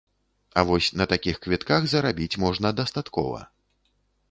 [0.61, 3.39] А вось на такіх квітках зарабіць можна дастаткова.